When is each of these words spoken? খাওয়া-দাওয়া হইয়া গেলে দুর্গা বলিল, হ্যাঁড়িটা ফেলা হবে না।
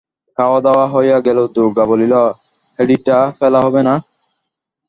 খাওয়া-দাওয়া 0.37 0.85
হইয়া 0.93 1.17
গেলে 1.25 1.43
দুর্গা 1.55 1.83
বলিল, 1.91 2.13
হ্যাঁড়িটা 2.79 3.17
ফেলা 3.39 3.59
হবে 3.65 3.81
না। 3.87 3.95